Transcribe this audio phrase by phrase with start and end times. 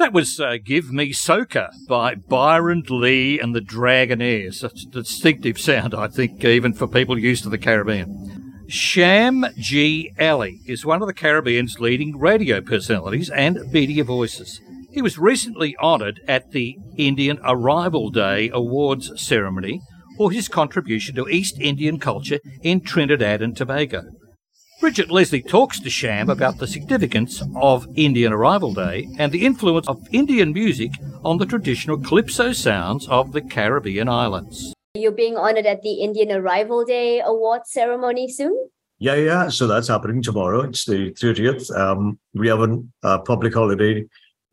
[0.00, 4.62] That was uh, Give Me Soca by Byron Lee and the Dragonaires.
[4.62, 8.64] That's a distinctive sound, I think, even for people used to the Caribbean.
[8.66, 10.10] Sham G.
[10.18, 14.62] Ali is one of the Caribbean's leading radio personalities and media voices.
[14.90, 19.82] He was recently honoured at the Indian Arrival Day Awards ceremony
[20.16, 24.04] for his contribution to East Indian culture in Trinidad and Tobago.
[24.80, 29.86] Bridgett Leslie talks to Sham about the significance of Indian Arrival Day and the influence
[29.86, 30.92] of Indian music
[31.22, 34.72] on the traditional calypso sounds of the Caribbean islands.
[34.94, 38.56] You're being honored at the Indian Arrival Day award ceremony soon?
[38.98, 39.48] Yeah, yeah.
[39.50, 40.62] So that's happening tomorrow.
[40.62, 41.70] It's the 30th.
[41.76, 44.06] Um, we have a uh, public holiday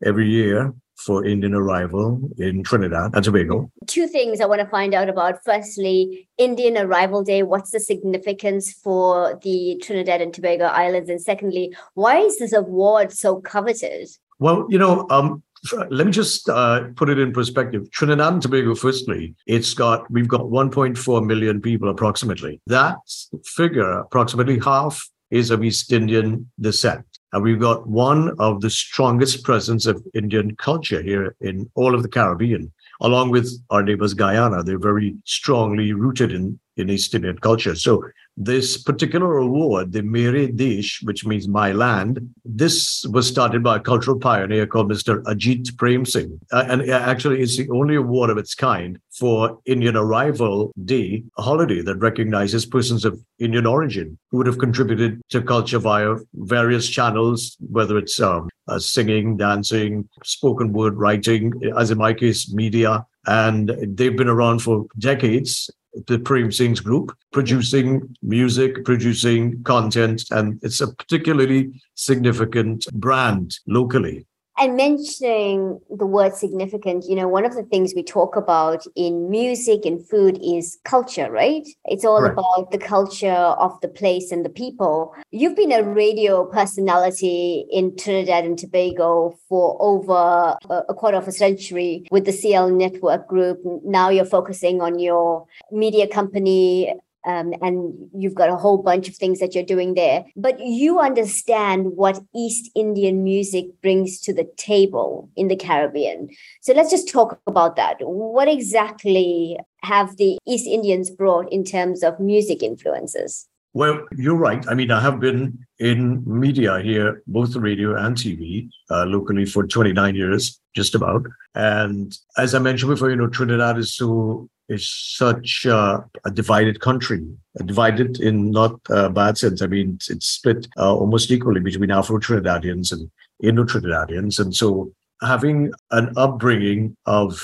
[0.04, 3.70] every year for Indian arrival in Trinidad and Tobago.
[3.86, 5.44] Two things I want to find out about.
[5.44, 11.08] Firstly, Indian Arrival Day, what's the significance for the Trinidad and Tobago Islands?
[11.08, 14.08] And secondly, why is this award so coveted?
[14.40, 15.42] Well, you know, um,
[15.90, 17.90] let me just uh, put it in perspective.
[17.90, 22.60] Trinidad and Tobago, firstly, it's got we've got 1.4 million people approximately.
[22.66, 22.96] That
[23.44, 27.04] figure, approximately half, is of East Indian descent.
[27.32, 32.02] And we've got one of the strongest presence of Indian culture here in all of
[32.02, 34.62] the Caribbean, along with our neighbors Guyana.
[34.62, 37.74] They're very strongly rooted in, in East Indian culture.
[37.74, 38.04] So
[38.36, 43.80] this particular award, the Mere Desh, which means my land, this was started by a
[43.80, 45.22] cultural pioneer called Mr.
[45.24, 46.38] Ajit Prem Singh.
[46.52, 51.42] Uh, and actually, it's the only award of its kind for Indian Arrival Day, a
[51.42, 56.88] holiday that recognizes persons of Indian origin who would have contributed to culture via various
[56.88, 63.06] channels, whether it's um, uh, singing, dancing, spoken word, writing, as in my case, media.
[63.26, 65.70] And they've been around for decades
[66.06, 74.26] the Prem Singh's group, producing music, producing content, and it's a particularly significant brand locally.
[74.60, 79.30] And mentioning the word significant, you know, one of the things we talk about in
[79.30, 81.66] music and food is culture, right?
[81.84, 82.32] It's all right.
[82.32, 85.14] about the culture of the place and the people.
[85.30, 91.28] You've been a radio personality in Trinidad and Tobago for over uh, a quarter of
[91.28, 93.60] a century with the CL Network Group.
[93.84, 96.92] Now you're focusing on your media company
[97.26, 100.24] um, and you've got a whole bunch of things that you're doing there.
[100.36, 106.28] But you understand what East Indian music brings to the table in the Caribbean.
[106.62, 107.96] So let's just talk about that.
[108.00, 113.48] What exactly have the East Indians brought in terms of music influences?
[113.74, 114.64] Well, you're right.
[114.68, 119.66] I mean, I have been in media here, both radio and TV, uh, locally for
[119.66, 121.26] 29 years, just about.
[121.54, 126.80] And as I mentioned before, you know, Trinidad is so is such uh, a divided
[126.80, 127.26] country,
[127.64, 129.62] divided in not a bad sense.
[129.62, 133.10] I mean, it's split uh, almost equally between Afro Trinidadians and
[133.42, 134.38] Indo Trinidadians.
[134.38, 134.92] And so
[135.22, 137.40] having an upbringing of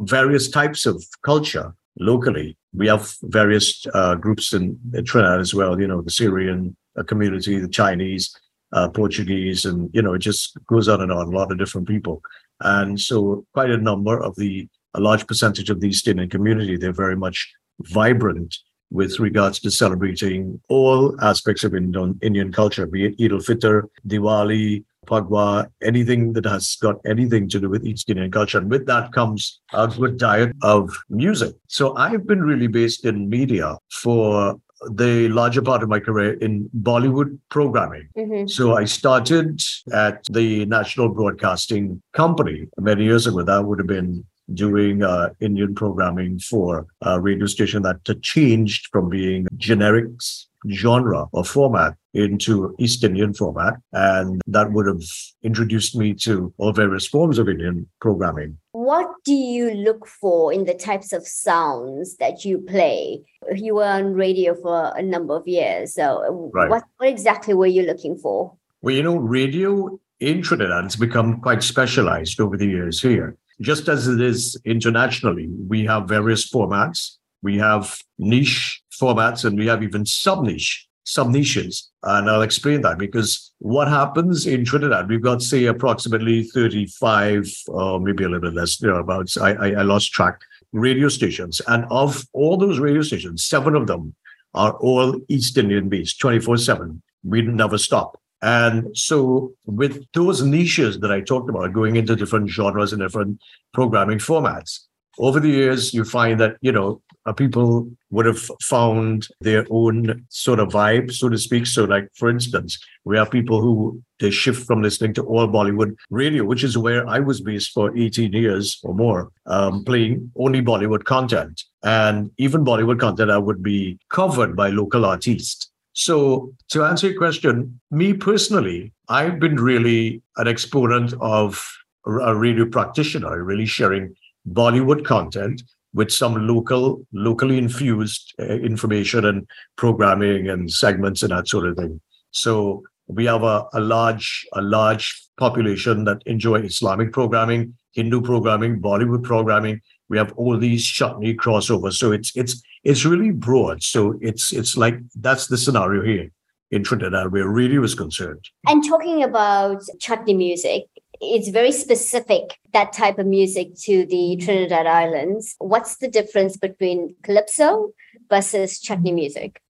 [0.00, 5.80] various types of culture locally, we have various uh, groups in, in, Trinidad as well,
[5.80, 8.36] you know, the Syrian uh, community, the Chinese,
[8.72, 11.88] uh, Portuguese, and, you know, it just goes on and on, a lot of different
[11.88, 12.22] people.
[12.60, 16.76] And so quite a number of the a large percentage of the East Indian community,
[16.76, 18.56] they're very much vibrant
[18.90, 24.84] with regards to celebrating all aspects of Indian, Indian culture, be it Eid al-Fitr, Diwali,
[25.06, 28.58] Phagwa, anything that has got anything to do with East Indian culture.
[28.58, 31.54] And with that comes a good diet of music.
[31.66, 34.58] So I've been really based in media for
[34.90, 38.08] the larger part of my career in Bollywood programming.
[38.16, 38.46] Mm-hmm.
[38.46, 39.60] So I started
[39.92, 43.42] at the National Broadcasting Company many years ago.
[43.42, 44.24] That would have been
[44.54, 51.44] doing uh, Indian programming for a radio station that changed from being generics genre or
[51.44, 53.74] format into East Indian format.
[53.92, 55.02] And that would have
[55.42, 58.58] introduced me to all various forms of Indian programming.
[58.72, 63.22] What do you look for in the types of sounds that you play?
[63.54, 65.94] You were on radio for a number of years.
[65.94, 66.68] So, right.
[66.68, 68.54] what, what exactly were you looking for?
[68.82, 73.88] Well, you know, radio in Trinidad has become quite specialized over the years here just
[73.88, 77.16] as it is internationally, we have various formats.
[77.42, 81.90] We have niche formats and we have even sub niche, sub niches.
[82.02, 88.00] And I'll explain that because what happens in Trinidad, we've got, say, approximately 35 or
[88.00, 89.36] maybe a little bit less, thereabouts.
[89.36, 90.40] I, I, I lost track,
[90.72, 91.60] radio stations.
[91.66, 94.14] And of all those radio stations, seven of them
[94.54, 97.02] are all East Indian based, 24 7.
[97.24, 98.20] We never stop.
[98.40, 103.40] And so, with those niches that I talked about, going into different genres and different
[103.72, 104.80] programming formats,
[105.18, 110.24] over the years, you find that, you know, uh, people would have found their own
[110.28, 111.66] sort of vibe, so to speak.
[111.66, 115.94] So, like for instance, we have people who they shift from listening to all Bollywood
[116.10, 120.62] radio, which is where I was based for 18 years or more, um, playing only
[120.62, 121.64] Bollywood content.
[121.82, 125.70] And even Bollywood content I would be covered by local artists.
[125.98, 131.60] So, to answer your question, me personally, I've been really an exponent of
[132.06, 134.14] a radio practitioner, really sharing
[134.48, 135.60] Bollywood content
[135.92, 141.76] with some local, locally infused uh, information and programming and segments and that sort of
[141.76, 142.00] thing.
[142.30, 148.80] So we have a, a large, a large population that enjoy Islamic programming, Hindu programming,
[148.80, 149.80] Bollywood programming.
[150.08, 151.94] We have all these chutney crossovers.
[151.94, 153.82] So it's it's it's really broad.
[153.82, 156.30] So it's it's like that's the scenario here
[156.70, 158.44] in Trinidad where radio is concerned.
[158.66, 160.84] And talking about chutney music,
[161.20, 165.54] it's very specific that type of music to the Trinidad Islands.
[165.58, 167.90] What's the difference between calypso
[168.28, 169.60] versus chutney music?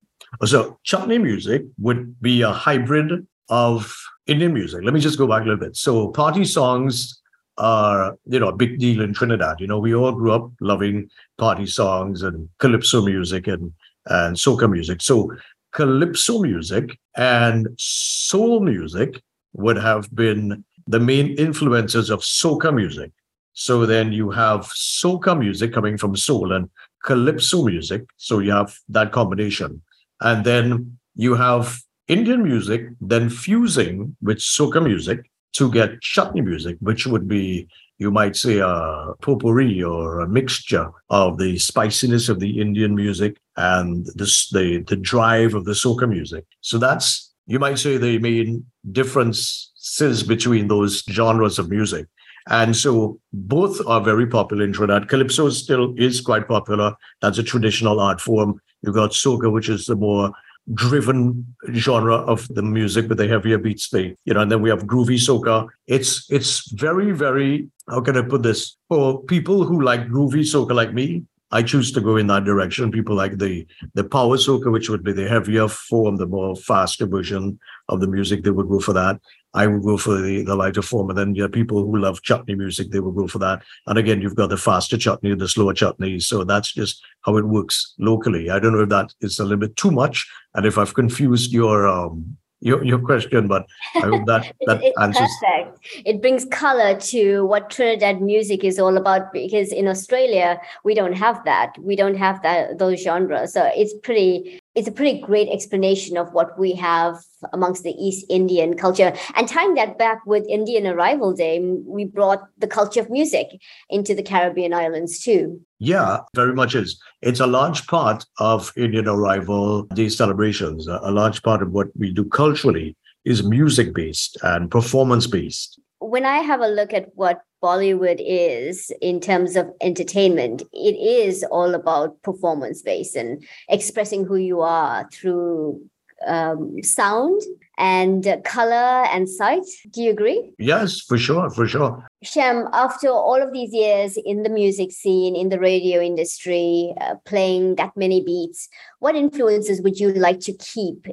[0.44, 3.96] So chutney music would be a hybrid of
[4.26, 4.82] Indian music.
[4.84, 5.76] Let me just go back a little bit.
[5.76, 7.22] So party songs
[7.58, 9.60] are, you know, a big deal in Trinidad.
[9.60, 13.72] You know, we all grew up loving party songs and calypso music and
[14.08, 15.02] and soca music.
[15.02, 15.32] So
[15.72, 19.22] calypso music and soul music
[19.52, 23.12] would have been the main influences of soca music.
[23.52, 26.70] So then you have soca music coming from soul and
[27.04, 28.06] calypso music.
[28.16, 29.82] So you have that combination.
[30.20, 36.76] And then you have Indian music, then fusing with soca music to get chutney music,
[36.80, 37.68] which would be,
[37.98, 43.38] you might say, a potpourri or a mixture of the spiciness of the Indian music
[43.56, 46.44] and this, the, the drive of the soca music.
[46.60, 52.06] So that's, you might say, the main differences between those genres of music.
[52.50, 55.08] And so both are very popular in Trinidad.
[55.08, 56.94] Calypso still is quite popular.
[57.20, 58.60] That's a traditional art form.
[58.82, 60.32] You've got soca, which is the more
[60.74, 64.70] driven genre of the music with the heavier beats they you know and then we
[64.70, 65.66] have groovy soca.
[65.86, 68.76] It's it's very very how can i put this?
[68.88, 72.90] For people who like groovy soca like me I choose to go in that direction.
[72.90, 77.06] People like the the power soca, which would be the heavier form, the more faster
[77.06, 77.58] version
[77.88, 79.20] of the music, they would go for that.
[79.54, 81.08] I would go for the, the lighter form.
[81.08, 83.62] And then you people who love chutney music, they would go for that.
[83.86, 86.20] And again, you've got the faster chutney, the slower chutney.
[86.20, 88.50] So that's just how it works locally.
[88.50, 90.30] I don't know if that is a little bit too much.
[90.54, 95.00] And if I've confused your um, your, your question, but I hope that that it's
[95.00, 95.30] answers.
[95.40, 95.78] Perfect.
[96.04, 101.12] It brings color to what Trinidad music is all about because in Australia we don't
[101.12, 101.76] have that.
[101.78, 103.52] We don't have that those genres.
[103.52, 107.22] So it's pretty it's a pretty great explanation of what we have
[107.52, 109.12] amongst the East Indian culture.
[109.34, 113.48] And tying that back with Indian Arrival Day, we brought the culture of music
[113.90, 115.60] into the Caribbean islands too.
[115.78, 117.00] Yeah, very much is.
[117.22, 120.88] It's a large part of Indian Arrival Day celebrations.
[120.88, 125.78] A large part of what we do culturally is music based and performance based.
[126.00, 130.62] When I have a look at what Bollywood is in terms of entertainment.
[130.72, 135.82] It is all about performance based and expressing who you are through
[136.26, 137.42] um, sound
[137.78, 139.64] and color and sight.
[139.90, 140.52] Do you agree?
[140.58, 142.06] Yes, for sure, for sure.
[142.22, 147.14] Sham, after all of these years in the music scene, in the radio industry, uh,
[147.24, 151.06] playing that many beats, what influences would you like to keep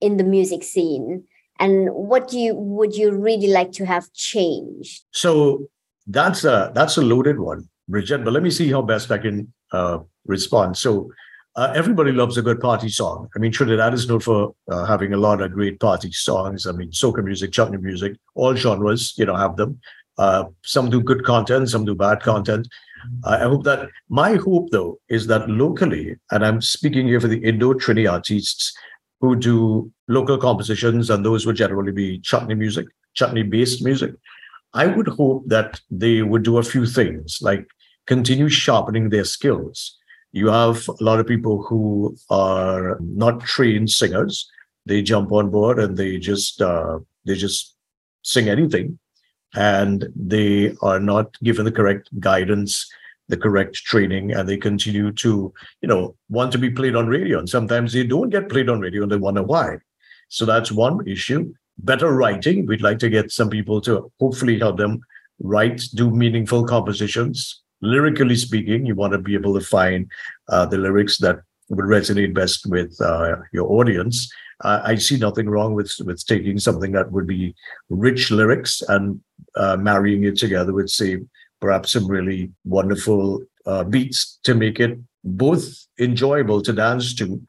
[0.00, 1.24] in the music scene?
[1.58, 5.04] And what do you would you really like to have changed?
[5.10, 5.66] So
[6.06, 8.24] that's a that's a loaded one, Bridgett.
[8.24, 10.76] But let me see how best I can uh, respond.
[10.76, 11.10] So
[11.56, 13.28] uh, everybody loves a good party song.
[13.34, 16.66] I mean, Trinidad is known for uh, having a lot of great party songs.
[16.66, 19.80] I mean, soca music, chutney music, all genres, you know, have them.
[20.18, 22.68] Uh, some do good content, some do bad content.
[23.24, 27.42] I hope that my hope, though, is that locally, and I'm speaking here for the
[27.42, 28.76] Indo Trini artists
[29.20, 34.12] who do local compositions, and those would generally be chutney music, chutney based music.
[34.74, 37.66] I would hope that they would do a few things like
[38.06, 39.96] continue sharpening their skills.
[40.32, 44.48] You have a lot of people who are not trained singers.
[44.84, 47.74] They jump on board and they just uh, they just
[48.22, 48.98] sing anything,
[49.54, 52.86] and they are not given the correct guidance,
[53.28, 57.38] the correct training, and they continue to you know want to be played on radio.
[57.38, 59.78] And sometimes they don't get played on radio, and they wonder why.
[60.28, 62.66] So that's one issue better writing.
[62.66, 65.00] We'd like to get some people to hopefully help them
[65.40, 67.62] write, do meaningful compositions.
[67.82, 70.10] Lyrically speaking, you want to be able to find
[70.48, 74.32] uh, the lyrics that would resonate best with uh, your audience.
[74.64, 77.54] Uh, I see nothing wrong with with taking something that would be
[77.90, 79.20] rich lyrics and
[79.56, 81.18] uh, marrying it together with, say,
[81.60, 87.42] perhaps some really wonderful uh, beats to make it both enjoyable to dance to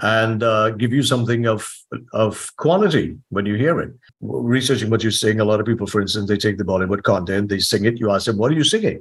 [0.00, 1.70] and uh, give you something of
[2.12, 3.92] of quality when you hear it.
[4.20, 7.48] Researching what you're saying, a lot of people, for instance, they take the Bollywood content,
[7.48, 7.98] they sing it.
[7.98, 9.00] You ask them, "What are you singing?"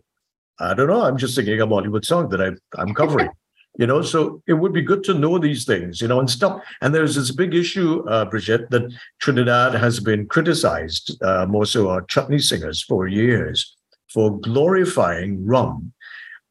[0.59, 1.03] I don't know.
[1.03, 3.29] I'm just singing a Bollywood song that I, I'm covering.
[3.77, 6.61] you know, so it would be good to know these things, you know, and stuff.
[6.81, 11.89] And there's this big issue, uh, Bridgett, that Trinidad has been criticized, uh, more so
[11.89, 13.75] our chutney singers for years,
[14.09, 15.93] for glorifying rum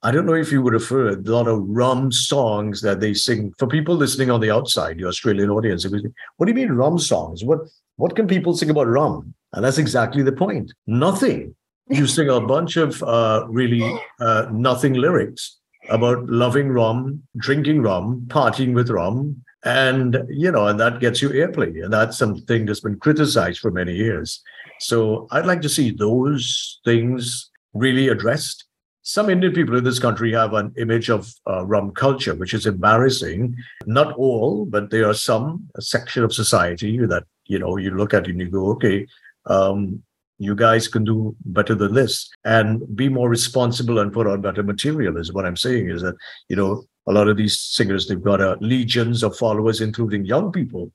[0.05, 3.15] I don't know if you would have heard a lot of rum songs that they
[3.15, 3.55] sing.
[3.59, 7.45] For people listening on the outside, the Australian audience, what do you mean rum songs?
[7.45, 7.61] What
[7.97, 9.33] what can people sing about rum?
[9.53, 10.73] And that's exactly the point.
[10.89, 11.55] Nothing.
[11.89, 13.83] You sing a bunch of uh, really
[14.21, 15.59] uh, nothing lyrics
[15.91, 21.31] about loving rum, drinking rum, partying with rum, and you know, and that gets you
[21.31, 24.43] airplay, and that's something that's been criticized for many years.
[24.81, 28.65] So I'd like to see those things really addressed
[29.03, 32.67] some Indian people in this country have an image of uh, rum culture, which is
[32.67, 33.57] embarrassing.
[33.85, 38.29] Not all, but there are some section of society that you know you look at
[38.29, 39.07] and you go, okay,
[39.47, 40.03] um,
[40.39, 44.63] you guys can do better than this and be more responsible and put on better
[44.63, 45.17] material.
[45.17, 45.91] Is what I'm saying.
[45.91, 46.15] Is that
[46.49, 50.53] you know a lot of these singers they've got uh, legions of followers, including young
[50.53, 50.93] people,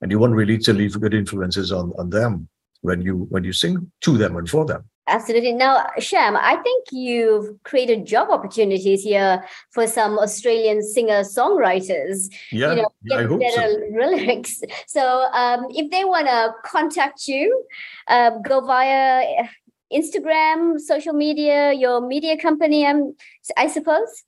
[0.00, 2.48] and you want really to leave good influences on on them
[2.80, 4.84] when you when you sing to them and for them.
[5.08, 5.54] Absolutely.
[5.54, 12.32] Now, Sham, I think you've created job opportunities here for some Australian singer songwriters.
[12.52, 13.80] Yeah, you know, I hope so.
[13.92, 14.60] lyrics.
[14.86, 17.64] So, um, if they want to contact you,
[18.06, 19.24] uh, go via
[19.92, 22.84] Instagram, social media, your media company.
[22.86, 23.14] Um,
[23.56, 24.24] I suppose.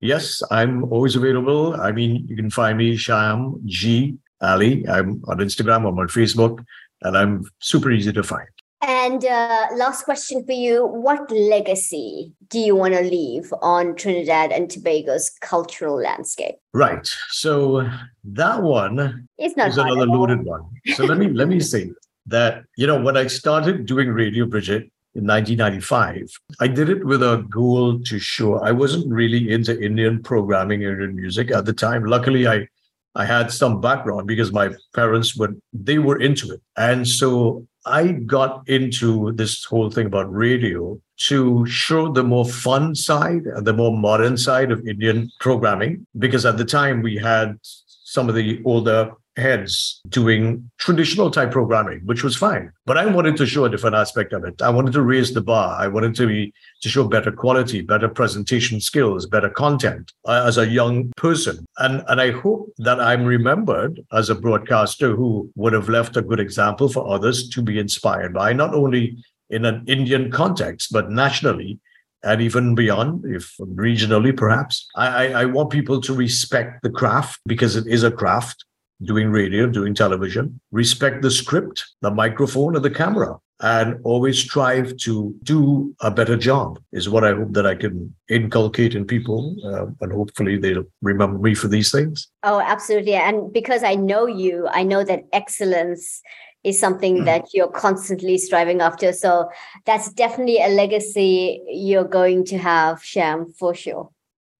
[0.00, 1.74] Yes, I'm always available.
[1.80, 4.86] I mean, you can find me Sham G Ali.
[4.86, 5.88] I'm on Instagram.
[5.88, 6.64] I'm on Facebook,
[7.02, 8.46] and I'm super easy to find.
[8.80, 14.52] And uh, last question for you What legacy do you want to leave on Trinidad
[14.52, 16.54] and Tobago's cultural landscape?
[16.72, 17.06] Right.
[17.30, 17.88] So
[18.24, 20.62] that one it's not is another loaded one.
[20.94, 21.90] So let me let me say
[22.26, 24.82] that, you know, when I started doing Radio Bridgett
[25.14, 26.30] in 1995,
[26.60, 31.16] I did it with a goal to show I wasn't really into Indian programming, Indian
[31.16, 32.04] music at the time.
[32.04, 32.68] Luckily, I
[33.14, 36.62] I had some background because my parents were they were into it.
[36.76, 42.94] And so I got into this whole thing about radio to show the more fun
[42.94, 47.58] side and the more modern side of Indian programming, because at the time we had
[47.62, 52.72] some of the older heads doing traditional type programming, which was fine.
[52.84, 54.60] But I wanted to show a different aspect of it.
[54.60, 55.80] I wanted to raise the bar.
[55.80, 56.52] I wanted to be
[56.82, 61.64] to show better quality, better presentation skills, better content uh, as a young person.
[61.78, 66.22] And and I hope that I'm remembered as a broadcaster who would have left a
[66.22, 69.16] good example for others to be inspired by, not only
[69.50, 71.78] in an Indian context, but nationally
[72.22, 74.88] and even beyond, if regionally perhaps.
[74.96, 78.64] I, I, I, want people to respect the craft because it is a craft
[79.02, 84.96] doing radio, doing television, respect the script, the microphone, and the camera, and always strive
[84.96, 89.56] to do a better job, is what I hope that I can inculcate in people.
[89.64, 92.28] Uh, and hopefully they'll remember me for these things.
[92.42, 93.14] Oh, absolutely.
[93.14, 96.22] And because I know you, I know that excellence
[96.64, 97.24] is something mm.
[97.24, 99.12] that you're constantly striving after.
[99.12, 99.48] So
[99.86, 104.10] that's definitely a legacy you're going to have, Sham, for sure.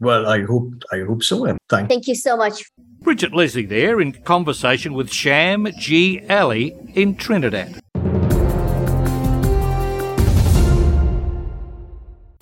[0.00, 1.44] Well, I hope I hope so.
[1.44, 2.64] And thank thank you so much.
[3.00, 6.26] Bridgett Leslie there in conversation with Sham G.
[6.28, 7.80] Ali in Trinidad.